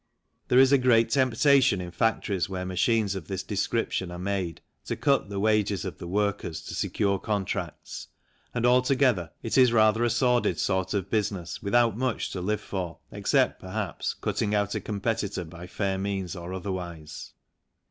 [0.49, 3.43] IN THE FACTORY 93 There is a great temptation in factories where machines of this
[3.43, 8.07] description are made to cut the wages of the workers to secure contracts,
[8.51, 12.97] and altogether it is rather a sordid sort of business without much to live for
[13.11, 17.33] except, perhaps, cutting out a competitor by fair means or otherwise.